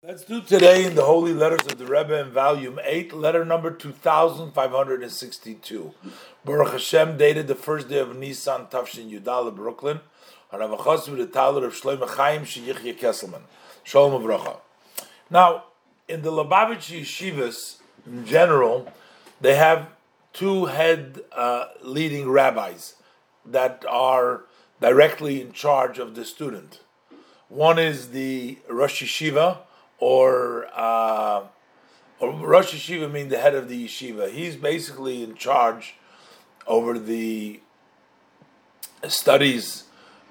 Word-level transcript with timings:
Let's 0.00 0.22
do 0.22 0.40
today 0.40 0.84
in 0.84 0.94
the 0.94 1.02
Holy 1.02 1.34
Letters 1.34 1.66
of 1.66 1.76
the 1.76 1.84
Rebbe 1.84 2.20
in 2.20 2.30
Volume 2.30 2.78
8, 2.84 3.14
letter 3.14 3.44
number 3.44 3.72
2562. 3.72 5.92
Baruch 6.44 6.70
Hashem, 6.70 7.16
dated 7.16 7.48
the 7.48 7.56
first 7.56 7.88
day 7.88 7.98
of 7.98 8.16
Nisan, 8.16 8.66
Tafshin 8.66 9.10
Yudala, 9.10 9.52
Brooklyn, 9.52 9.98
Avachos 10.52 11.08
with 11.08 11.18
the 11.18 11.26
Taler 11.26 11.66
of 11.66 11.74
Shlomo 11.74 12.08
Chaim 12.10 12.42
Sheyichya 12.42 12.96
Kesselman. 12.96 13.40
Shalom 13.82 14.22
Avracha. 14.22 14.58
Now, 15.30 15.64
in 16.06 16.22
the 16.22 16.30
Lubavitch 16.30 16.96
Yeshivas, 16.96 17.78
in 18.06 18.24
general, 18.24 18.92
they 19.40 19.56
have 19.56 19.88
two 20.32 20.66
head 20.66 21.22
uh, 21.32 21.64
leading 21.82 22.30
rabbis 22.30 22.94
that 23.44 23.84
are 23.88 24.44
directly 24.80 25.40
in 25.40 25.50
charge 25.50 25.98
of 25.98 26.14
the 26.14 26.24
student. 26.24 26.78
One 27.48 27.80
is 27.80 28.10
the 28.10 28.58
Rosh 28.68 29.02
Yeshiva, 29.02 29.62
or, 29.98 30.66
uh, 30.74 31.42
or 32.20 32.32
Rosh 32.32 32.74
Yeshiva 32.74 33.10
means 33.10 33.30
the 33.30 33.38
head 33.38 33.54
of 33.54 33.68
the 33.68 33.86
yeshiva. 33.86 34.30
He's 34.30 34.56
basically 34.56 35.22
in 35.22 35.34
charge 35.34 35.94
over 36.66 36.98
the 36.98 37.60
studies 39.08 39.84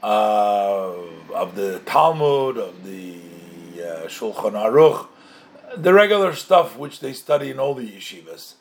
uh, 0.03 0.93
of 1.33 1.55
the 1.55 1.79
Talmud, 1.85 2.57
of 2.57 2.83
the 2.85 3.17
uh, 3.75 4.07
Shulchan 4.07 4.53
Aruch, 4.53 5.07
the 5.75 5.93
regular 5.93 6.33
stuff 6.33 6.77
which 6.77 6.99
they 6.99 7.13
study 7.13 7.49
in 7.49 7.59
all 7.59 7.73
the 7.73 7.89
yeshivas. 7.89 8.55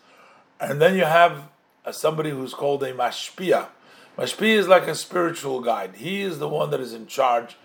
And 0.60 0.80
then 0.80 0.94
you 0.94 1.04
have 1.04 1.48
uh, 1.84 1.92
somebody 1.92 2.30
who's 2.30 2.54
called 2.54 2.82
a 2.82 2.92
mashpia. 2.92 3.68
Mashpia 4.16 4.56
is 4.56 4.68
like 4.68 4.86
a 4.86 4.94
spiritual 4.94 5.60
guide. 5.60 5.96
He 5.96 6.22
is 6.22 6.38
the 6.38 6.48
one 6.48 6.70
that 6.70 6.80
is 6.80 6.94
in 6.94 7.06
charge 7.06 7.56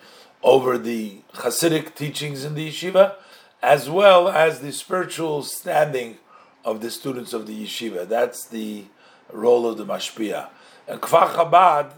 over 0.44 0.78
the 0.78 1.22
Hasidic 1.36 1.96
teachings 1.96 2.44
in 2.44 2.56
the 2.56 2.70
yeshiva, 2.70 3.16
as 3.62 3.90
well 3.90 4.28
as 4.28 4.60
the 4.60 4.72
spiritual 4.72 5.44
standing 5.44 6.18
of 6.66 6.82
the 6.82 6.90
students 6.90 7.34
of 7.34 7.48
the 7.48 7.64
yeshiva. 7.66 8.08
That's 8.08 8.46
the 8.48 8.86
role 9.32 9.68
of 9.68 9.78
the 9.78 9.86
mashpia. 9.86 10.50
And 10.88 11.00
Kfar 11.00 11.30
Chabad, 11.34 11.94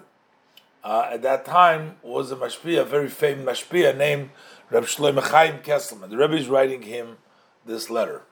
uh, 0.83 1.09
at 1.11 1.21
that 1.21 1.45
time, 1.45 1.95
was 2.01 2.31
a 2.31 2.35
mashpia, 2.35 2.81
a 2.81 2.85
very 2.85 3.09
famous 3.09 3.61
mashpia 3.61 3.95
named 3.95 4.29
Reb 4.69 4.83
Shlomo 4.83 5.21
Chaim 5.21 5.59
Kesselman. 5.59 6.09
The 6.09 6.17
Rebbe 6.17 6.35
is 6.35 6.47
writing 6.47 6.81
him 6.81 7.17
this 7.65 7.89
letter. 7.89 8.23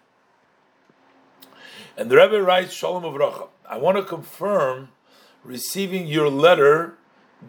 And 1.98 2.10
the 2.10 2.18
Rebbe 2.18 2.42
writes, 2.42 2.74
Shalom 2.74 3.04
Avrocha, 3.04 3.48
I 3.70 3.78
want 3.78 3.98
to 3.98 4.04
confirm 4.04 4.90
receiving 5.44 6.08
your 6.08 6.30
letter 6.30 6.98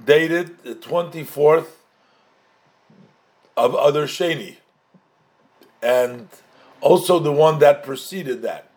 dated 0.04 0.62
the 0.62 0.74
24th 0.74 1.66
of 3.56 3.74
Adar 3.74 4.04
Sheni 4.04 4.56
and 5.82 6.28
also 6.80 7.18
the 7.18 7.32
one 7.32 7.58
that 7.58 7.82
preceded 7.82 8.42
that. 8.42 8.70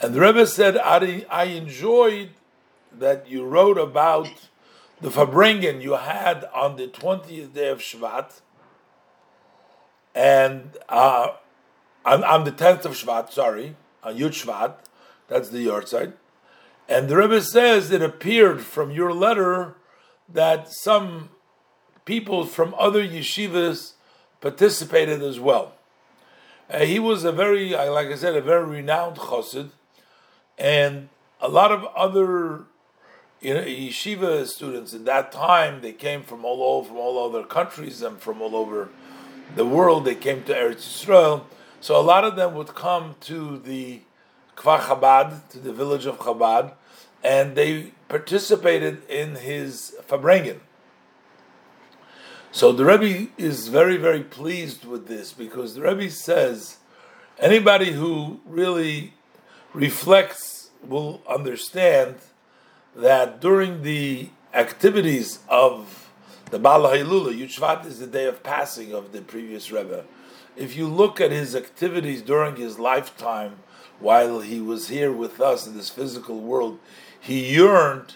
And 0.00 0.14
the 0.14 0.20
Rebbe 0.20 0.46
said, 0.46 0.76
I 0.76 1.24
I 1.30 1.44
enjoyed 1.44 2.30
that 2.92 3.28
you 3.28 3.44
wrote 3.44 3.78
about 3.78 4.28
the 5.00 5.10
Farbrengen 5.10 5.82
you 5.82 5.94
had 5.94 6.44
on 6.54 6.76
the 6.76 6.88
20th 6.88 7.52
day 7.52 7.68
of 7.68 7.80
Shvat, 7.80 8.40
and 10.14 10.76
uh, 10.88 11.32
on, 12.04 12.24
on, 12.24 12.44
the 12.44 12.52
10th 12.52 12.86
of 12.86 12.92
Shvat, 12.92 13.30
sorry, 13.30 13.76
on 14.02 14.16
Yud 14.16 14.30
Shvat, 14.30 14.76
that's 15.28 15.50
the 15.50 15.66
yahrzeit. 15.66 16.14
And 16.88 17.08
the 17.08 17.16
Rebbe 17.16 17.42
says 17.42 17.90
it 17.90 18.00
appeared 18.00 18.62
from 18.62 18.90
your 18.90 19.12
letter 19.12 19.74
that 20.32 20.72
some 20.72 21.30
people 22.04 22.46
from 22.46 22.74
other 22.78 23.06
yeshivas 23.06 23.92
participated 24.40 25.22
as 25.22 25.38
well. 25.40 25.75
Uh, 26.68 26.80
he 26.80 26.98
was 26.98 27.24
a 27.24 27.32
very, 27.32 27.70
like 27.70 28.08
I 28.08 28.16
said, 28.16 28.36
a 28.36 28.40
very 28.40 28.64
renowned 28.64 29.16
chassid, 29.16 29.70
and 30.58 31.08
a 31.40 31.48
lot 31.48 31.70
of 31.70 31.84
other 31.94 32.64
you 33.40 33.54
know, 33.54 33.62
yeshiva 33.62 34.46
students 34.46 34.92
in 34.92 35.04
that 35.04 35.30
time. 35.30 35.80
They 35.80 35.92
came 35.92 36.22
from 36.22 36.44
all 36.44 36.62
over, 36.62 36.88
from 36.88 36.96
all 36.96 37.28
other 37.28 37.46
countries 37.46 38.02
and 38.02 38.18
from 38.18 38.42
all 38.42 38.56
over 38.56 38.88
the 39.54 39.64
world. 39.64 40.04
They 40.04 40.14
came 40.14 40.42
to 40.44 40.54
Eretz 40.54 41.04
Yisrael, 41.04 41.44
so 41.80 41.98
a 41.98 42.02
lot 42.02 42.24
of 42.24 42.36
them 42.36 42.54
would 42.54 42.74
come 42.74 43.14
to 43.22 43.58
the 43.58 44.00
Kfar 44.56 44.80
Chabad, 44.80 45.48
to 45.50 45.58
the 45.58 45.72
village 45.72 46.06
of 46.06 46.18
Chabad, 46.18 46.72
and 47.22 47.54
they 47.54 47.92
participated 48.08 49.08
in 49.08 49.36
his 49.36 49.94
Farbrengen. 50.08 50.58
So 52.56 52.72
the 52.72 52.86
Rebbe 52.86 53.30
is 53.36 53.68
very, 53.68 53.98
very 53.98 54.22
pleased 54.22 54.86
with 54.86 55.08
this 55.08 55.34
because 55.34 55.74
the 55.74 55.82
Rebbe 55.82 56.08
says 56.08 56.78
anybody 57.38 57.92
who 57.92 58.40
really 58.46 59.12
reflects 59.74 60.70
will 60.82 61.20
understand 61.28 62.14
that 62.94 63.42
during 63.42 63.82
the 63.82 64.30
activities 64.54 65.40
of 65.50 66.08
the 66.50 66.58
Baal 66.58 66.84
Hailula, 66.84 67.38
Yud 67.38 67.84
is 67.84 67.98
the 67.98 68.06
day 68.06 68.24
of 68.24 68.42
passing 68.42 68.94
of 68.94 69.12
the 69.12 69.20
previous 69.20 69.70
Rebbe. 69.70 70.06
If 70.56 70.78
you 70.78 70.88
look 70.88 71.20
at 71.20 71.30
his 71.30 71.54
activities 71.54 72.22
during 72.22 72.56
his 72.56 72.78
lifetime, 72.78 73.58
while 74.00 74.40
he 74.40 74.62
was 74.62 74.88
here 74.88 75.12
with 75.12 75.42
us 75.42 75.66
in 75.66 75.76
this 75.76 75.90
physical 75.90 76.40
world, 76.40 76.78
he 77.20 77.54
yearned 77.54 78.14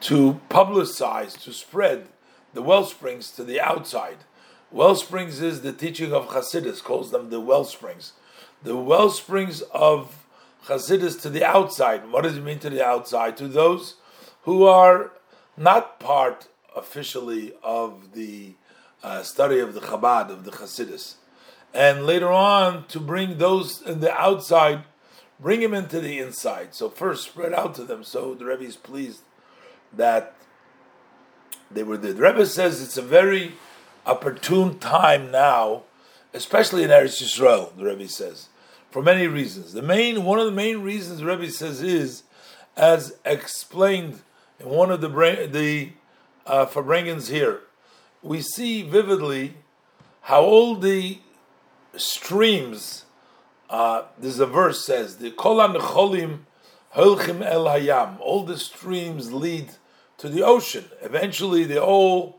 to 0.00 0.40
publicize, 0.48 1.38
to 1.42 1.52
spread 1.52 2.06
the 2.54 2.62
well 2.62 2.84
springs 2.84 3.30
to 3.32 3.44
the 3.44 3.60
outside. 3.60 4.18
Well 4.70 4.94
springs 4.94 5.40
is 5.40 5.60
the 5.60 5.72
teaching 5.72 6.12
of 6.12 6.28
Hasidus, 6.28 6.82
calls 6.82 7.10
them 7.10 7.30
the 7.30 7.40
well 7.40 7.64
springs. 7.64 8.12
The 8.62 8.76
well 8.76 9.10
springs 9.10 9.60
of 9.72 10.24
Hasidus 10.66 11.20
to 11.22 11.30
the 11.30 11.44
outside. 11.44 12.10
What 12.10 12.22
does 12.22 12.38
it 12.38 12.44
mean 12.44 12.58
to 12.60 12.70
the 12.70 12.84
outside? 12.84 13.36
To 13.36 13.48
those 13.48 13.96
who 14.42 14.64
are 14.64 15.12
not 15.56 16.00
part 16.00 16.48
officially 16.74 17.52
of 17.62 18.14
the 18.14 18.54
uh, 19.02 19.22
study 19.22 19.58
of 19.58 19.74
the 19.74 19.80
Chabad, 19.80 20.30
of 20.30 20.44
the 20.44 20.50
Hasidus. 20.50 21.16
And 21.72 22.06
later 22.06 22.32
on, 22.32 22.86
to 22.86 23.00
bring 23.00 23.38
those 23.38 23.82
in 23.82 24.00
the 24.00 24.12
outside, 24.12 24.84
bring 25.40 25.60
them 25.60 25.74
into 25.74 26.00
the 26.00 26.18
inside. 26.18 26.74
So 26.74 26.88
first 26.88 27.24
spread 27.24 27.52
out 27.52 27.74
to 27.76 27.84
them. 27.84 28.04
So 28.04 28.34
the 28.34 28.44
Rebbe 28.44 28.64
is 28.64 28.76
pleased 28.76 29.22
that 29.92 30.33
they 31.74 31.82
were 31.82 31.96
there. 31.96 32.12
The 32.12 32.22
Rebbe 32.22 32.46
says 32.46 32.82
it's 32.82 32.96
a 32.96 33.02
very 33.02 33.52
opportune 34.06 34.78
time 34.78 35.30
now, 35.30 35.82
especially 36.32 36.82
in 36.82 36.90
Eretz 36.90 37.22
Yisrael. 37.22 37.76
The 37.76 37.84
Rebbe 37.84 38.08
says 38.08 38.48
for 38.94 39.02
many 39.02 39.26
reasons. 39.26 39.72
The 39.72 39.82
main 39.82 40.22
one 40.22 40.38
of 40.38 40.46
the 40.46 40.52
main 40.52 40.82
reasons 40.82 41.18
the 41.18 41.26
Rebbe 41.26 41.50
says 41.50 41.82
is, 41.82 42.22
as 42.76 43.16
explained 43.24 44.20
in 44.60 44.68
one 44.68 44.92
of 44.92 45.00
the 45.00 45.08
the 45.50 45.90
uh, 46.46 47.18
here, 47.26 47.60
we 48.22 48.40
see 48.40 48.82
vividly 48.82 49.54
how 50.22 50.44
all 50.44 50.76
the 50.76 51.18
streams. 51.96 53.04
Uh, 53.68 54.02
there's 54.16 54.38
a 54.38 54.46
verse 54.46 54.84
says 54.86 55.16
the 55.16 55.32
kolan 55.32 55.74
cholim 55.74 56.40
el 56.94 57.16
hayam. 57.16 58.20
All 58.20 58.44
the 58.44 58.58
streams 58.58 59.32
lead 59.32 59.70
to 60.24 60.30
the 60.30 60.42
ocean. 60.42 60.86
Eventually, 61.02 61.64
they 61.64 61.78
all 61.78 62.38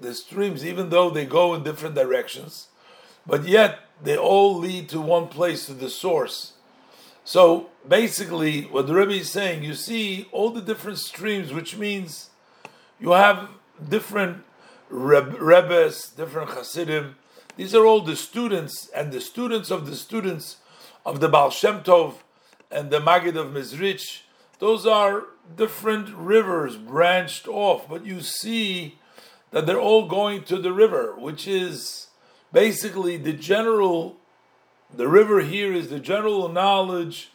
the 0.00 0.12
streams, 0.12 0.66
even 0.66 0.90
though 0.90 1.08
they 1.08 1.24
go 1.24 1.54
in 1.54 1.62
different 1.62 1.94
directions, 1.94 2.66
but 3.24 3.46
yet 3.46 3.78
they 4.02 4.16
all 4.16 4.58
lead 4.58 4.88
to 4.88 5.00
one 5.00 5.28
place, 5.28 5.66
to 5.66 5.72
the 5.72 5.88
source. 5.88 6.54
So 7.22 7.68
basically, 7.86 8.62
what 8.62 8.88
the 8.88 8.94
Rebbe 8.94 9.12
is 9.12 9.30
saying, 9.30 9.62
you 9.62 9.74
see 9.74 10.26
all 10.32 10.50
the 10.50 10.60
different 10.60 10.98
streams, 10.98 11.52
which 11.52 11.76
means 11.76 12.30
you 12.98 13.12
have 13.12 13.50
different 13.88 14.42
Rebbes, 14.88 16.10
different 16.10 16.50
Hasidim. 16.50 17.14
These 17.56 17.72
are 17.72 17.86
all 17.86 18.00
the 18.00 18.16
students 18.16 18.90
and 18.96 19.12
the 19.12 19.20
students 19.20 19.70
of 19.70 19.86
the 19.86 19.94
students 19.94 20.56
of 21.06 21.20
the 21.20 21.28
Baal 21.28 21.50
Shem 21.50 21.84
Tov 21.84 22.14
and 22.68 22.90
the 22.90 22.98
Magid 22.98 23.36
of 23.36 23.52
Mezrich. 23.52 24.22
Those 24.60 24.86
are 24.86 25.24
different 25.56 26.14
rivers 26.14 26.76
branched 26.76 27.48
off, 27.48 27.88
but 27.88 28.04
you 28.04 28.20
see 28.20 28.98
that 29.50 29.66
they're 29.66 29.80
all 29.80 30.06
going 30.06 30.44
to 30.44 30.58
the 30.58 30.72
river, 30.72 31.14
which 31.18 31.48
is 31.48 32.08
basically 32.52 33.16
the 33.16 33.32
general. 33.32 34.16
The 34.94 35.08
river 35.08 35.40
here 35.40 35.72
is 35.72 35.88
the 35.88 35.98
general 35.98 36.48
knowledge 36.48 37.30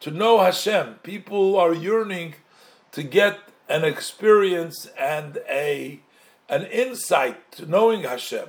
to 0.00 0.10
know 0.10 0.40
Hashem. 0.40 0.96
People 1.02 1.56
are 1.56 1.72
yearning 1.72 2.34
to 2.92 3.02
get 3.02 3.38
an 3.68 3.84
experience 3.84 4.88
and 4.98 5.38
a 5.48 6.00
an 6.48 6.64
insight 6.64 7.52
to 7.52 7.66
knowing 7.66 8.02
Hashem. 8.02 8.48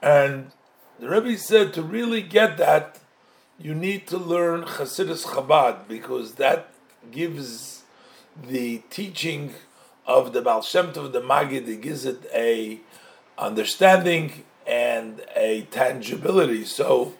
And 0.00 0.52
the 0.98 1.08
Rebbe 1.08 1.36
said 1.36 1.74
to 1.74 1.82
really 1.82 2.22
get 2.22 2.56
that, 2.58 3.00
you 3.58 3.74
need 3.74 4.06
to 4.06 4.16
learn 4.16 4.62
Chassidus 4.62 5.26
Chabad 5.26 5.86
because 5.88 6.36
that 6.36 6.70
gives 7.12 7.82
the 8.46 8.82
teaching 8.90 9.54
of 10.06 10.32
the 10.32 10.40
Baal 10.40 10.62
Shem 10.62 10.92
Tov, 10.92 11.12
the 11.12 11.20
Magid, 11.20 11.68
it 11.68 11.80
gives 11.80 12.04
it 12.04 12.24
a 12.32 12.80
understanding 13.36 14.44
and 14.66 15.22
a 15.36 15.62
tangibility. 15.70 16.64
So 16.64 17.14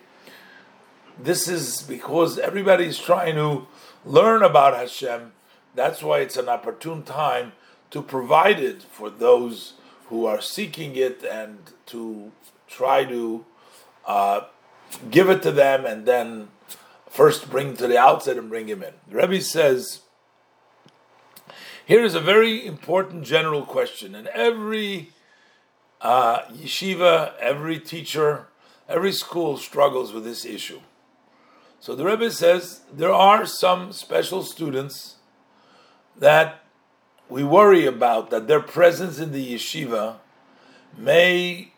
this 1.18 1.48
is 1.48 1.82
because 1.82 2.38
everybody's 2.38 2.98
trying 2.98 3.34
to 3.36 3.66
learn 4.04 4.42
about 4.42 4.74
Hashem. 4.74 5.32
That's 5.74 6.02
why 6.02 6.20
it's 6.20 6.36
an 6.36 6.48
opportune 6.48 7.02
time 7.02 7.52
to 7.90 8.02
provide 8.02 8.60
it 8.60 8.82
for 8.82 9.10
those 9.10 9.74
who 10.06 10.26
are 10.26 10.40
seeking 10.40 10.96
it 10.96 11.22
and 11.22 11.58
to 11.86 12.32
try 12.66 13.04
to 13.04 13.44
uh, 14.06 14.42
give 15.10 15.28
it 15.28 15.42
to 15.42 15.52
them 15.52 15.84
and 15.84 16.06
then 16.06 16.48
first 17.08 17.50
bring 17.50 17.76
to 17.76 17.86
the 17.86 17.98
outside 17.98 18.36
and 18.36 18.48
bring 18.48 18.68
him 18.68 18.82
in. 18.82 18.94
The 19.08 19.16
Rebbe 19.16 19.40
says, 19.40 20.02
here 21.84 22.04
is 22.04 22.14
a 22.14 22.20
very 22.20 22.66
important 22.66 23.24
general 23.24 23.64
question, 23.64 24.14
and 24.14 24.28
every 24.28 25.10
uh, 26.00 26.42
yeshiva, 26.52 27.32
every 27.40 27.80
teacher, 27.80 28.48
every 28.88 29.12
school 29.12 29.56
struggles 29.56 30.12
with 30.12 30.24
this 30.24 30.44
issue. 30.44 30.80
So 31.80 31.94
the 31.94 32.04
Rebbe 32.04 32.30
says 32.30 32.82
there 32.92 33.12
are 33.12 33.46
some 33.46 33.92
special 33.92 34.42
students 34.42 35.16
that 36.16 36.64
we 37.28 37.44
worry 37.44 37.86
about 37.86 38.30
that 38.30 38.48
their 38.48 38.60
presence 38.60 39.18
in 39.18 39.32
the 39.32 39.54
yeshiva 39.54 40.16
may 40.96 41.72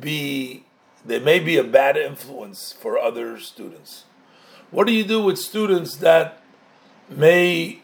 be 0.00 0.64
they 1.06 1.18
may 1.18 1.38
be 1.38 1.56
a 1.56 1.64
bad 1.64 1.96
influence 1.96 2.72
for 2.72 2.98
other 2.98 3.38
students. 3.38 4.04
What 4.70 4.86
do 4.86 4.92
you 4.92 5.04
do 5.04 5.22
with 5.22 5.38
students 5.38 5.96
that 5.96 6.42
may 7.08 7.82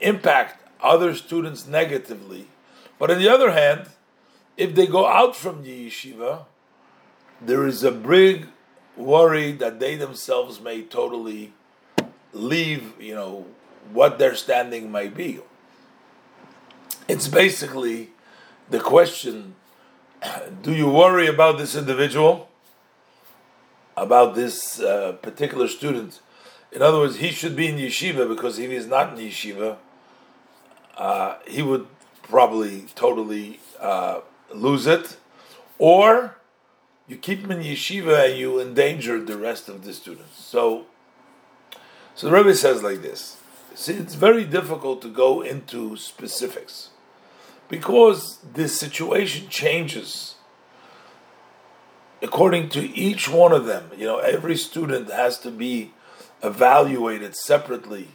impact 0.00 0.62
other 0.80 1.14
students 1.14 1.66
negatively? 1.66 2.46
But 2.98 3.10
on 3.10 3.18
the 3.18 3.28
other 3.28 3.50
hand, 3.50 3.88
if 4.56 4.74
they 4.74 4.86
go 4.86 5.06
out 5.06 5.34
from 5.34 5.62
the 5.62 5.88
yeshiva, 5.88 6.44
there 7.40 7.66
is 7.66 7.82
a 7.82 7.90
big 7.90 8.46
worry 8.96 9.52
that 9.52 9.80
they 9.80 9.96
themselves 9.96 10.60
may 10.60 10.82
totally 10.82 11.52
leave, 12.32 12.94
you 13.00 13.14
know, 13.14 13.46
what 13.92 14.18
their 14.18 14.34
standing 14.34 14.90
might 14.90 15.14
be. 15.14 15.40
It's 17.08 17.28
basically 17.28 18.10
the 18.70 18.80
question 18.80 19.56
do 20.62 20.72
you 20.72 20.88
worry 20.88 21.26
about 21.26 21.58
this 21.58 21.74
individual, 21.74 22.48
about 24.02 24.34
this 24.34 24.80
uh, 24.80 25.12
particular 25.22 25.68
student? 25.68 26.20
In 26.72 26.82
other 26.82 26.98
words, 26.98 27.16
he 27.16 27.30
should 27.30 27.54
be 27.54 27.68
in 27.68 27.76
yeshiva 27.76 28.28
because 28.28 28.58
if 28.58 28.70
he's 28.70 28.86
not 28.86 29.18
in 29.18 29.26
yeshiva, 29.26 29.76
uh, 30.96 31.34
he 31.46 31.62
would 31.62 31.86
probably 32.22 32.86
totally 32.94 33.60
uh, 33.80 34.20
lose 34.54 34.86
it. 34.86 35.16
Or 35.78 36.36
you 37.06 37.16
keep 37.16 37.40
him 37.40 37.50
in 37.50 37.60
yeshiva 37.60 38.30
and 38.30 38.38
you 38.38 38.60
endanger 38.60 39.22
the 39.22 39.36
rest 39.36 39.68
of 39.68 39.84
the 39.84 39.92
students. 39.92 40.42
So, 40.42 40.86
so 42.14 42.28
the 42.28 42.32
Rebbe 42.32 42.54
says 42.54 42.82
like 42.82 43.02
this. 43.02 43.36
See, 43.74 43.94
it's 43.94 44.14
very 44.14 44.44
difficult 44.44 45.02
to 45.02 45.08
go 45.08 45.42
into 45.42 45.96
specifics 45.96 46.90
because 47.68 48.38
this 48.54 48.78
situation 48.78 49.48
changes 49.48 50.36
according 52.22 52.68
to 52.70 52.88
each 52.96 53.28
one 53.28 53.52
of 53.52 53.66
them. 53.66 53.90
You 53.96 54.06
know, 54.06 54.18
every 54.18 54.56
student 54.56 55.10
has 55.10 55.38
to 55.40 55.50
be 55.50 55.92
evaluated 56.42 57.36
separately, 57.36 58.08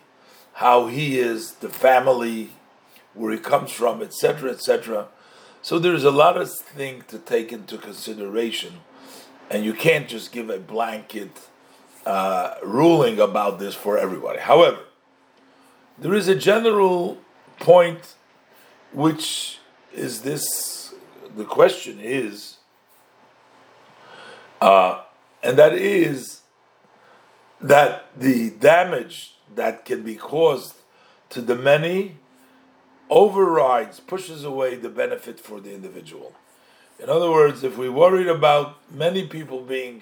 how 0.53 0.87
he 0.87 1.19
is, 1.19 1.53
the 1.55 1.69
family, 1.69 2.51
where 3.13 3.33
he 3.33 3.39
comes 3.39 3.71
from, 3.71 4.01
etc., 4.01 4.51
etc. 4.51 5.07
So 5.61 5.77
there's 5.77 6.03
a 6.03 6.11
lot 6.11 6.37
of 6.37 6.51
things 6.51 7.05
to 7.07 7.19
take 7.19 7.51
into 7.51 7.77
consideration, 7.77 8.73
and 9.49 9.65
you 9.65 9.73
can't 9.73 10.07
just 10.07 10.31
give 10.31 10.49
a 10.49 10.59
blanket 10.59 11.41
uh, 12.05 12.55
ruling 12.63 13.19
about 13.19 13.59
this 13.59 13.75
for 13.75 13.97
everybody. 13.97 14.39
However, 14.39 14.79
there 15.97 16.13
is 16.13 16.27
a 16.27 16.35
general 16.35 17.17
point, 17.59 18.15
which 18.93 19.59
is 19.93 20.21
this: 20.21 20.93
the 21.35 21.43
question 21.43 21.99
is, 21.99 22.57
uh, 24.61 25.01
and 25.43 25.57
that 25.57 25.73
is 25.73 26.41
that 27.61 28.05
the 28.15 28.49
damage 28.49 29.35
that 29.55 29.85
can 29.85 30.03
be 30.03 30.15
caused 30.15 30.75
to 31.29 31.41
the 31.41 31.55
many 31.55 32.17
overrides, 33.09 33.99
pushes 33.99 34.43
away 34.43 34.75
the 34.75 34.89
benefit 34.89 35.39
for 35.39 35.59
the 35.59 35.73
individual. 35.73 36.33
In 36.99 37.09
other 37.09 37.31
words, 37.31 37.63
if 37.63 37.77
we 37.77 37.89
worried 37.89 38.27
about 38.27 38.77
many 38.91 39.25
people 39.27 39.61
being 39.61 40.01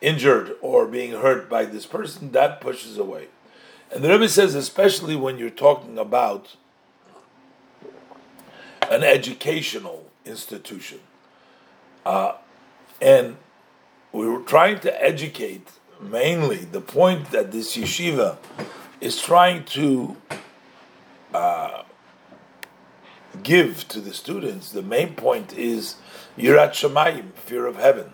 injured 0.00 0.56
or 0.60 0.86
being 0.86 1.12
hurt 1.12 1.48
by 1.48 1.64
this 1.64 1.86
person, 1.86 2.32
that 2.32 2.60
pushes 2.60 2.98
away. 2.98 3.28
And 3.92 4.02
the 4.02 4.08
Rebbe 4.08 4.28
says, 4.28 4.54
especially 4.54 5.14
when 5.14 5.38
you're 5.38 5.50
talking 5.50 5.98
about 5.98 6.56
an 8.90 9.02
educational 9.02 10.10
institution, 10.24 11.00
uh, 12.04 12.34
and 13.00 13.36
we 14.12 14.26
were 14.26 14.40
trying 14.40 14.80
to 14.80 15.02
educate 15.02 15.68
mainly 16.00 16.56
the 16.56 16.80
point 16.80 17.30
that 17.30 17.52
this 17.52 17.76
yeshiva 17.76 18.36
is 19.00 19.20
trying 19.20 19.64
to 19.64 20.16
uh, 21.34 21.82
give 23.42 23.86
to 23.88 24.00
the 24.00 24.14
students, 24.14 24.72
the 24.72 24.82
main 24.82 25.14
point 25.14 25.52
is 25.52 25.96
Yirat 26.38 26.70
Shamayim, 26.70 27.32
fear 27.34 27.66
of 27.66 27.76
heaven. 27.76 28.12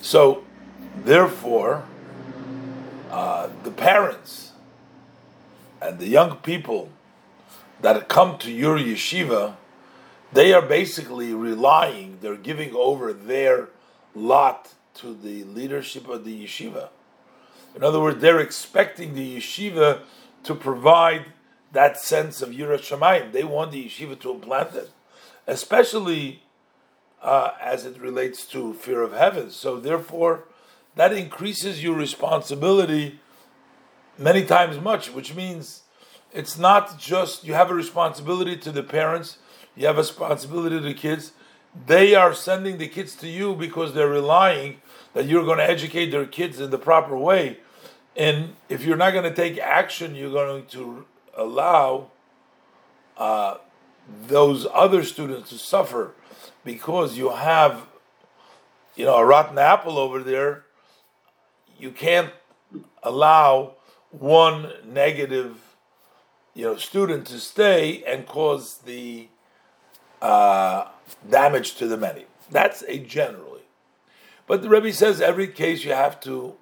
So, 0.00 0.44
therefore, 1.04 1.84
uh, 3.10 3.48
the 3.62 3.70
parents 3.70 4.52
and 5.80 5.98
the 5.98 6.08
young 6.08 6.36
people 6.38 6.90
that 7.80 8.08
come 8.08 8.38
to 8.38 8.50
your 8.50 8.78
yeshiva, 8.78 9.56
they 10.32 10.52
are 10.52 10.62
basically 10.62 11.34
relying, 11.34 12.18
they're 12.20 12.36
giving 12.36 12.74
over 12.74 13.12
their 13.12 13.68
lot 14.14 14.74
to 14.94 15.14
the 15.14 15.44
leadership 15.44 16.08
of 16.08 16.24
the 16.24 16.44
yeshiva. 16.44 16.88
In 17.74 17.82
other 17.82 18.00
words, 18.00 18.20
they're 18.20 18.40
expecting 18.40 19.14
the 19.14 19.36
yeshiva 19.38 20.00
to 20.44 20.54
provide 20.54 21.26
that 21.72 21.98
sense 21.98 22.40
of 22.40 22.50
Yirat 22.50 22.80
Shamayim. 22.80 23.32
They 23.32 23.44
want 23.44 23.72
the 23.72 23.84
yeshiva 23.84 24.18
to 24.20 24.30
implant 24.30 24.74
it, 24.74 24.90
especially 25.46 26.42
uh, 27.22 27.52
as 27.60 27.84
it 27.84 28.00
relates 28.00 28.46
to 28.46 28.74
fear 28.74 29.02
of 29.02 29.12
heaven. 29.12 29.50
So 29.50 29.80
therefore, 29.80 30.44
that 30.94 31.12
increases 31.12 31.82
your 31.82 31.96
responsibility 31.96 33.18
many 34.18 34.44
times 34.44 34.78
much, 34.78 35.12
which 35.12 35.34
means 35.34 35.82
it's 36.32 36.58
not 36.58 36.98
just 36.98 37.44
you 37.44 37.54
have 37.54 37.70
a 37.70 37.74
responsibility 37.74 38.56
to 38.58 38.70
the 38.70 38.82
parents, 38.82 39.38
you 39.74 39.86
have 39.86 39.96
a 39.96 40.00
responsibility 40.00 40.76
to 40.76 40.82
the 40.82 40.94
kids. 40.94 41.32
They 41.86 42.14
are 42.14 42.34
sending 42.34 42.78
the 42.78 42.86
kids 42.86 43.16
to 43.16 43.28
you 43.28 43.54
because 43.54 43.94
they're 43.94 44.08
relying 44.08 44.80
that 45.14 45.26
you're 45.26 45.44
going 45.44 45.58
to 45.58 45.68
educate 45.68 46.10
their 46.10 46.26
kids 46.26 46.60
in 46.60 46.70
the 46.70 46.78
proper 46.78 47.16
way. 47.16 47.58
And 48.16 48.56
if 48.68 48.84
you're 48.84 48.96
not 48.96 49.12
going 49.12 49.24
to 49.24 49.34
take 49.34 49.58
action, 49.58 50.14
you're 50.14 50.30
going 50.30 50.66
to 50.66 51.06
allow 51.36 52.10
uh, 53.16 53.56
those 54.26 54.66
other 54.72 55.02
students 55.02 55.50
to 55.50 55.58
suffer 55.58 56.12
because 56.64 57.16
you 57.16 57.30
have, 57.30 57.86
you 58.96 59.04
know, 59.04 59.16
a 59.16 59.24
rotten 59.24 59.58
apple 59.58 59.98
over 59.98 60.22
there. 60.22 60.64
You 61.78 61.90
can't 61.90 62.32
allow 63.02 63.74
one 64.10 64.72
negative, 64.84 65.58
you 66.54 66.64
know, 66.64 66.76
student 66.76 67.26
to 67.28 67.38
stay 67.38 68.04
and 68.04 68.26
cause 68.26 68.78
the 68.78 69.28
uh, 70.22 70.88
damage 71.28 71.74
to 71.76 71.86
the 71.86 71.96
many. 71.96 72.26
That's 72.50 72.82
a 72.86 72.98
generally. 72.98 73.53
But 74.46 74.62
the 74.62 74.68
Rebbe 74.68 74.92
says 74.92 75.20
every 75.20 75.48
case 75.48 75.84
you 75.84 75.92
have 75.92 76.20
to 76.20 76.54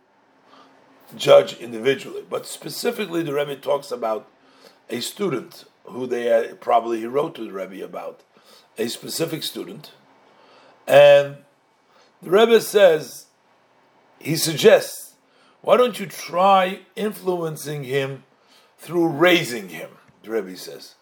judge 1.16 1.58
individually. 1.58 2.24
But 2.28 2.46
specifically, 2.46 3.22
the 3.22 3.34
Rebbe 3.34 3.56
talks 3.56 3.90
about 3.90 4.28
a 4.88 5.00
student 5.00 5.64
who 5.84 6.06
they 6.06 6.32
uh, 6.32 6.54
probably 6.56 7.00
he 7.00 7.06
wrote 7.06 7.34
to 7.34 7.44
the 7.44 7.52
Rebbe 7.52 7.84
about 7.84 8.22
a 8.78 8.88
specific 8.88 9.42
student, 9.42 9.92
and 10.86 11.36
the 12.22 12.30
Rebbe 12.30 12.60
says 12.60 13.26
he 14.18 14.36
suggests, 14.36 15.14
why 15.60 15.76
don't 15.76 15.98
you 15.98 16.06
try 16.06 16.80
influencing 16.96 17.84
him 17.84 18.24
through 18.78 19.08
raising 19.08 19.68
him? 19.68 19.90
The 20.22 20.30
Rebbe 20.30 20.56
says 20.56 20.94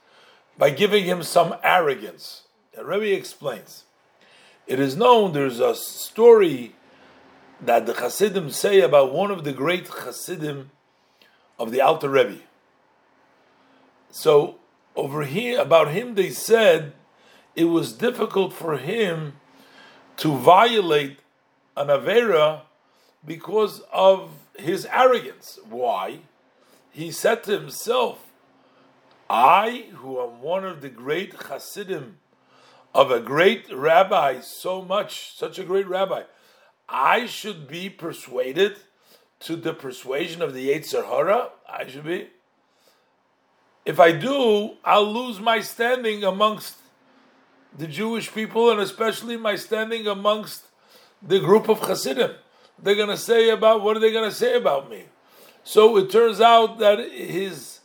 by 0.61 0.71
giving 0.71 1.05
him 1.05 1.23
some 1.23 1.55
arrogance. 1.65 2.43
The 2.75 2.85
Rebbe 2.85 3.17
explains. 3.17 3.85
It 4.71 4.79
is 4.79 4.97
known 4.97 5.33
there's 5.33 5.59
a 5.59 5.75
story 5.75 6.77
that 7.61 7.87
the 7.87 7.93
Hasidim 7.93 8.51
say 8.51 8.81
about 8.81 9.13
one 9.13 9.33
of 9.33 9.43
the 9.43 9.53
great 9.53 9.89
Hasidim 9.89 10.71
of 11.59 11.73
the 11.73 11.81
Alter 11.81 12.09
Rebbe. 12.09 12.39
So 14.13 14.59
over 14.95 15.25
here, 15.25 15.61
about 15.61 15.89
him, 15.89 16.15
they 16.15 16.31
said 16.31 16.93
it 17.57 17.65
was 17.65 17.93
difficult 17.93 18.53
for 18.53 18.77
him 18.77 19.41
to 20.19 20.37
violate 20.37 21.19
an 21.77 21.89
Avera 21.89 22.61
because 23.27 23.83
of 23.93 24.31
his 24.57 24.87
arrogance. 24.87 25.59
Why? 25.69 26.21
He 26.93 27.11
said 27.11 27.43
to 27.43 27.59
himself, 27.59 28.25
I, 29.29 29.87
who 29.95 30.23
am 30.23 30.41
one 30.41 30.65
of 30.65 30.81
the 30.81 30.91
great 30.91 31.35
Hasidim 31.35 32.19
of 32.95 33.11
a 33.11 33.21
great 33.21 33.73
rabbi, 33.73 34.41
so 34.41 34.83
much, 34.83 35.37
such 35.37 35.59
a 35.59 35.65
great 35.65 35.87
rabbi, 35.87 36.23
I 36.89 37.27
should 37.27 37.69
be 37.69 37.89
persuaded 37.89 38.77
to 39.41 39.57
the 39.57 39.73
persuasion 39.73 40.43
of 40.43 40.55
the 40.55 40.69
Yetzer 40.69 41.07
Hara. 41.07 41.51
I 41.69 41.87
should 41.87 42.05
be. 42.05 42.29
If 43.85 43.99
I 43.99 44.13
do, 44.13 44.77
I'll 44.85 45.11
lose 45.11 45.41
my 45.41 45.61
standing 45.61 46.25
amongst 46.25 46.77
the 47.77 47.87
Jewish 47.87 48.33
people 48.33 48.71
and 48.71 48.81
especially 48.81 49.37
my 49.37 49.57
standing 49.57 50.07
amongst 50.07 50.65
the 51.23 51.39
group 51.39 51.69
of 51.69 51.81
Hasidim. 51.81 52.33
They're 52.83 52.95
going 52.95 53.09
to 53.09 53.17
say 53.17 53.51
about 53.51 53.83
what 53.83 53.97
are 53.97 54.01
they 54.01 54.13
going 54.13 54.29
to 54.29 54.35
say 54.35 54.57
about 54.57 54.91
me? 54.91 55.05
So 55.65 55.97
it 55.97 56.11
turns 56.11 56.41
out 56.41 56.79
that 56.79 56.99
his 57.11 57.81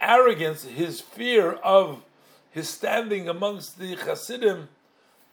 arrogance, 0.00 0.64
his 0.64 1.00
fear 1.00 1.52
of 1.52 2.02
his 2.54 2.68
standing 2.68 3.28
amongst 3.28 3.80
the 3.80 3.96
Hasidim, 3.96 4.68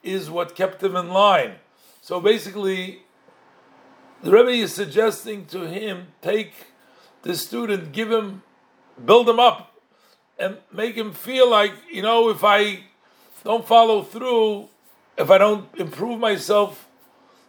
is 0.01 0.28
what 0.28 0.56
kept 0.56 0.82
him 0.82 0.96
in 0.96 1.10
line. 1.10 1.54
So 2.01 2.20
basically, 2.20 3.04
the 4.24 4.32
Rebbe 4.32 4.50
is 4.50 4.74
suggesting 4.74 5.46
to 5.46 5.68
him 5.68 6.08
take 6.24 6.54
the 7.22 7.36
student, 7.36 7.92
give 7.92 8.12
him, 8.12 8.42
build 9.06 9.30
him 9.30 9.40
up, 9.40 9.72
and 10.40 10.58
make 10.74 10.96
him 10.96 11.13
feel 11.13 11.48
like 11.48 11.74
you 11.92 12.01
know 12.01 12.30
if 12.30 12.44
I 12.44 12.86
don't 13.44 13.68
follow 13.68 14.01
through, 14.01 14.70
if 15.16 15.30
I 15.30 15.38
don't 15.38 15.68
improve 15.78 16.20
myself, 16.20 16.88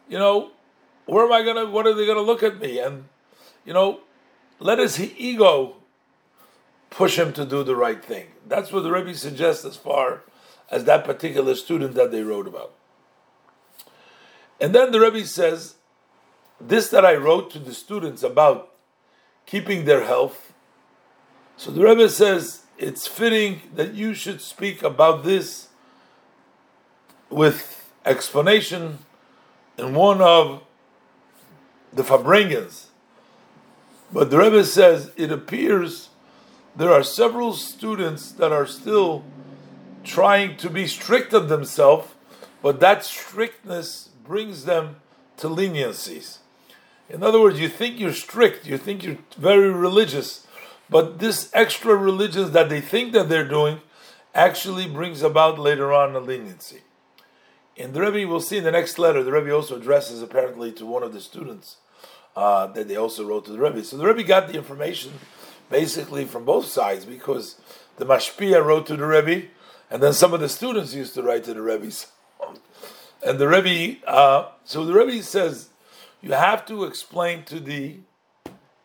you 0.07 0.19
know, 0.19 0.51
where 1.07 1.25
am 1.25 1.33
I 1.33 1.43
gonna? 1.43 1.65
What 1.65 1.87
are 1.87 1.95
they 1.95 2.07
gonna 2.07 2.21
look 2.21 2.43
at 2.43 2.61
me? 2.61 2.79
And 2.79 3.05
you 3.65 3.73
know, 3.73 4.01
let 4.61 4.79
his 4.79 5.01
ego 5.01 5.77
push 6.93 7.19
him 7.19 7.33
to 7.33 7.45
do 7.45 7.65
the 7.65 7.75
right 7.75 8.05
thing. 8.05 8.27
That's 8.47 8.71
what 8.71 8.83
the 8.83 8.93
Rebbe 8.93 9.15
suggests 9.15 9.65
as 9.65 9.77
far 9.77 10.23
as 10.71 10.85
that 10.85 11.05
particular 11.05 11.55
student 11.55 11.95
that 11.95 12.11
they 12.13 12.23
wrote 12.23 12.47
about. 12.47 12.75
And 14.61 14.75
then 14.75 14.93
the 14.93 15.01
Rebbe 15.01 15.27
says, 15.27 15.77
this 16.61 16.89
that 16.91 17.05
I 17.05 17.15
wrote 17.15 17.51
to 17.53 17.59
the 17.59 17.75
students 17.75 18.23
about 18.23 18.73
keeping 19.47 19.85
their 19.85 20.05
health. 20.05 20.53
So 21.57 21.71
the 21.71 21.83
Rebbe 21.83 22.09
says 22.09 22.63
it's 22.79 23.07
fitting 23.07 23.63
that 23.75 23.95
you 23.95 24.15
should 24.15 24.41
speak 24.41 24.83
about 24.83 25.25
this 25.25 25.69
with 27.31 27.91
explanation 28.05 28.99
in 29.79 29.95
one 29.95 30.21
of 30.21 30.63
the 31.93 32.03
Farbrengens. 32.03 32.87
But 34.13 34.31
the 34.31 34.39
Rebbe 34.39 34.65
says 34.65 35.11
it 35.17 35.33
appears 35.33 36.11
there 36.75 36.93
are 36.93 37.03
several 37.03 37.53
students 37.55 38.33
that 38.33 38.53
are 38.53 38.67
still 38.67 39.25
trying 40.05 40.57
to 40.57 40.71
be 40.71 40.87
strict 40.87 41.33
of 41.33 41.49
themselves, 41.49 42.09
but 42.63 42.81
that 42.81 43.05
strictness 43.05 44.09
brings 44.25 44.65
them 44.65 44.97
to 45.37 45.49
leniencies. 45.49 46.39
In 47.09 47.23
other 47.23 47.41
words, 47.41 47.61
you 47.61 47.69
think 47.69 48.01
you're 48.01 48.13
strict, 48.13 48.67
you 48.67 48.79
think 48.79 49.05
you're 49.05 49.19
very 49.37 49.71
religious, 49.71 50.47
but 50.89 51.19
this 51.19 51.51
extra 51.53 51.95
religion 51.95 52.53
that 52.53 52.69
they 52.69 52.81
think 52.81 53.13
that 53.13 53.29
they're 53.29 53.49
doing 53.49 53.81
actually 54.35 54.89
brings 54.89 55.23
about 55.23 55.59
later 55.59 55.93
on 55.93 56.17
a 56.17 56.21
leniency. 56.21 56.83
In 57.77 57.93
the 57.93 58.01
Rebbe, 58.01 58.29
we'll 58.29 58.41
see 58.41 58.59
in 58.59 58.65
the 58.65 58.71
next 58.71 58.99
letter, 58.99 59.23
the 59.23 59.33
Rebbe 59.33 59.53
also 59.53 59.77
addresses 59.77 60.23
apparently 60.23 60.73
to 60.73 60.87
one 60.87 61.03
of 61.03 61.13
the 61.13 61.21
students 61.21 61.77
uh, 62.37 62.67
that 62.69 62.89
they 62.89 62.97
also 62.97 63.27
wrote 63.27 63.45
to 63.47 63.53
the 63.53 63.59
Rebbe. 63.59 63.85
So 63.85 63.97
the 63.97 64.07
Rebbe 64.07 64.23
got 64.23 64.49
the 64.49 64.55
information 64.55 65.13
basically 65.73 66.27
from 66.27 66.45
both 66.45 66.67
sides 66.67 67.05
because 67.05 67.57
the 67.97 68.07
Mashpia 68.07 68.65
wrote 68.65 68.87
to 68.87 68.97
the 68.97 69.07
Rebbe, 69.07 69.49
and 69.91 70.03
then 70.03 70.13
some 70.13 70.33
of 70.33 70.41
the 70.41 70.49
students 70.49 70.95
used 70.95 71.15
to 71.15 71.23
write 71.23 71.45
to 71.45 71.55
the 71.55 71.63
Rebbe. 71.63 71.91
And 73.25 73.39
the 73.39 73.49
Rebbe, 73.49 74.07
uh, 74.07 74.51
so 74.65 74.85
the 74.85 74.93
Rebbe 74.93 75.23
says, 75.23 75.71
you 76.21 76.33
have 76.33 76.67
to 76.67 76.85
explain 76.85 77.45
to 77.45 77.59
the 77.59 77.97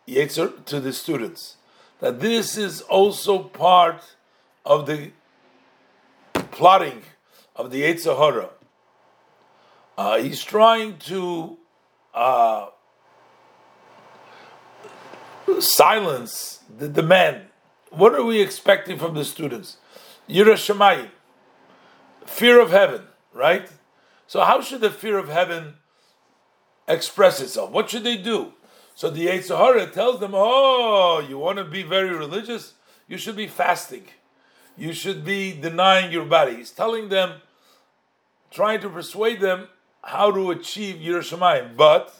Yetzer, 0.07 0.65
to 0.65 0.79
the 0.79 0.93
students 0.93 1.57
that 1.99 2.19
this 2.19 2.57
is 2.57 2.81
also 2.81 3.39
part 3.39 4.15
of 4.65 4.85
the 4.85 5.11
plotting 6.51 7.01
of 7.55 7.71
the 7.71 7.83
Yetzer 7.83 8.17
Hara. 8.17 8.49
Uh, 9.97 10.17
he's 10.19 10.43
trying 10.43 10.97
to 10.99 11.57
uh, 12.13 12.67
silence 15.59 16.59
the 16.77 16.87
demand. 16.87 17.43
What 17.89 18.13
are 18.15 18.23
we 18.23 18.41
expecting 18.41 18.99
from 18.99 19.15
the 19.15 19.25
students? 19.25 19.77
Yirat 20.29 20.55
Shamayim, 20.55 21.09
fear 22.25 22.59
of 22.59 22.71
heaven, 22.71 23.03
right? 23.33 23.69
So 24.27 24.41
how 24.41 24.61
should 24.61 24.81
the 24.81 24.89
fear 24.89 25.17
of 25.17 25.29
heaven 25.29 25.75
express 26.87 27.39
itself? 27.39 27.71
What 27.71 27.89
should 27.89 28.03
they 28.03 28.17
do? 28.17 28.53
So 28.93 29.09
the 29.09 29.27
Yetzer 29.27 29.57
Hara 29.57 29.87
tells 29.87 30.19
them, 30.19 30.31
oh, 30.33 31.25
you 31.27 31.37
want 31.37 31.59
to 31.59 31.63
be 31.63 31.83
very 31.83 32.09
religious? 32.09 32.73
You 33.07 33.17
should 33.17 33.35
be 33.35 33.47
fasting. 33.47 34.05
You 34.75 34.91
should 34.91 35.23
be 35.23 35.53
denying 35.53 36.11
your 36.11 36.25
body. 36.25 36.55
He's 36.55 36.71
telling 36.71 37.09
them, 37.09 37.41
trying 38.51 38.81
to 38.81 38.89
persuade 38.89 39.39
them 39.39 39.69
how 40.03 40.31
to 40.31 40.51
achieve 40.51 40.97
Yirat 40.97 41.31
Shamayim. 41.31 41.77
But 41.77 42.13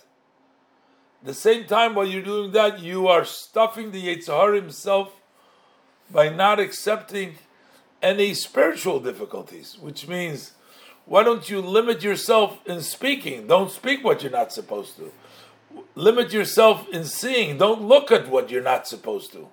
the 1.23 1.33
same 1.33 1.65
time, 1.65 1.95
while 1.95 2.05
you're 2.05 2.21
doing 2.21 2.51
that, 2.51 2.79
you 2.79 3.07
are 3.07 3.25
stuffing 3.25 3.91
the 3.91 4.07
Yetzer 4.07 4.37
Hara 4.37 4.55
himself 4.55 5.13
by 6.11 6.29
not 6.29 6.59
accepting 6.59 7.35
any 8.01 8.33
spiritual 8.33 8.99
difficulties, 8.99 9.77
which 9.79 10.07
means 10.07 10.53
why 11.05 11.23
don't 11.23 11.49
you 11.49 11.61
limit 11.61 12.03
yourself 12.03 12.59
in 12.65 12.81
speaking? 12.81 13.47
Don't 13.47 13.71
speak 13.71 14.03
what 14.03 14.21
you're 14.21 14.31
not 14.31 14.51
supposed 14.51 14.97
to. 14.97 15.11
Limit 15.95 16.33
yourself 16.33 16.87
in 16.89 17.05
seeing. 17.05 17.57
Don't 17.57 17.81
look 17.81 18.11
at 18.11 18.29
what 18.29 18.51
you're 18.51 18.61
not 18.61 18.87
supposed 18.87 19.31
to. 19.31 19.47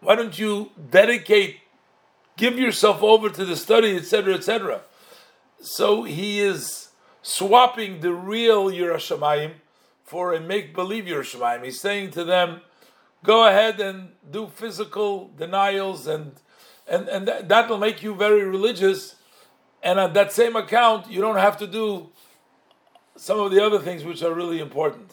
Why 0.00 0.14
don't 0.14 0.38
you 0.38 0.70
dedicate, 0.90 1.60
give 2.36 2.58
yourself 2.58 3.02
over 3.02 3.30
to 3.30 3.44
the 3.44 3.56
study, 3.56 3.96
etc., 3.96 4.34
etc. 4.34 4.82
So 5.60 6.04
he 6.04 6.40
is 6.40 6.88
swapping 7.22 8.00
the 8.00 8.12
real 8.12 8.66
Yirat 8.66 8.96
Shamayim 8.96 9.54
for 10.08 10.32
a 10.32 10.40
make 10.40 10.74
believe 10.74 11.04
Yirat 11.04 11.36
Shamayim. 11.36 11.64
He's 11.64 11.80
saying 11.80 12.12
to 12.12 12.24
them, 12.24 12.62
go 13.22 13.46
ahead 13.46 13.78
and 13.80 14.12
do 14.30 14.48
physical 14.48 15.30
denials, 15.36 16.06
and 16.06 16.32
and 16.86 17.08
and 17.08 17.28
that 17.28 17.68
will 17.68 17.78
make 17.78 18.02
you 18.02 18.14
very 18.14 18.44
religious. 18.44 19.16
And 19.82 20.00
on 20.00 20.12
that 20.14 20.32
same 20.32 20.56
account, 20.56 21.10
you 21.10 21.20
don't 21.20 21.36
have 21.36 21.56
to 21.58 21.66
do 21.66 22.10
some 23.16 23.38
of 23.38 23.52
the 23.52 23.64
other 23.64 23.78
things 23.78 24.02
which 24.04 24.22
are 24.22 24.32
really 24.32 24.60
important. 24.60 25.12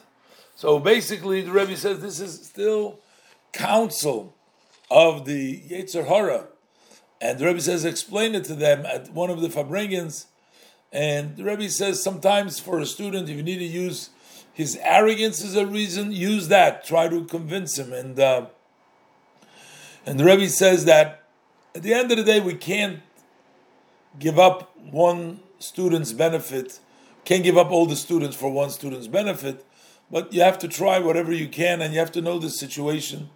So 0.56 0.80
basically, 0.80 1.42
the 1.42 1.52
Rebbe 1.52 1.76
says 1.76 2.00
this 2.00 2.20
is 2.20 2.48
still 2.48 3.00
counsel 3.52 4.36
of 4.90 5.26
the 5.26 5.62
Yetzer 5.62 6.08
Hara. 6.08 6.48
And 7.22 7.40
the 7.40 7.46
Rebbe 7.46 7.62
says, 7.62 7.86
explain 7.86 8.36
it 8.36 8.44
to 8.46 8.56
them 8.56 8.86
at 8.86 9.12
one 9.12 9.30
of 9.30 9.42
the 9.42 9.48
Farbrengens. 9.48 10.26
And 10.92 11.36
the 11.38 11.44
Rebbe 11.44 11.70
says, 11.70 12.02
sometimes 12.02 12.60
for 12.60 12.80
a 12.80 12.86
student, 12.86 13.30
if 13.30 13.36
you 13.36 13.44
need 13.44 13.58
to 13.58 13.66
use 13.66 14.10
his 14.56 14.80
arrogance 14.82 15.44
is 15.44 15.58
a 15.58 15.68
reason. 15.68 16.14
Use 16.14 16.48
that. 16.48 16.86
Try 16.86 17.10
to 17.10 17.26
convince 17.26 17.78
him. 17.78 17.92
And 17.92 18.18
uh, 18.18 18.46
and 20.06 20.18
the 20.18 20.24
Rebbe 20.24 20.48
says 20.48 20.86
that 20.86 21.24
at 21.76 21.84
the 21.84 21.94
end 21.94 22.10
of 22.10 22.18
the 22.18 22.24
day, 22.24 22.40
we 22.40 22.54
can't 22.54 23.02
give 24.18 24.40
up 24.40 24.74
one 24.78 25.42
student's 25.60 26.14
benefit. 26.14 26.80
Can't 27.26 27.44
give 27.44 27.58
up 27.58 27.70
all 27.70 27.86
the 27.86 27.98
students 27.98 28.38
for 28.38 28.50
one 28.50 28.70
student's 28.70 29.08
benefit, 29.08 29.66
but 30.10 30.32
you 30.32 30.42
have 30.42 30.58
to 30.60 30.70
try 30.70 31.00
whatever 31.00 31.34
you 31.34 31.50
can, 31.50 31.82
and 31.82 31.94
you 31.94 32.00
have 32.00 32.12
to 32.14 32.22
know 32.22 32.40
the 32.40 32.50
situation 32.50 33.30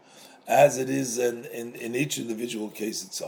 as 0.47 0.77
it 0.77 0.89
is 0.89 1.17
in, 1.17 1.45
in, 1.45 1.75
in 1.75 1.95
each 1.95 2.17
individual 2.17 2.69
case 2.69 3.03
itself. 3.03 3.27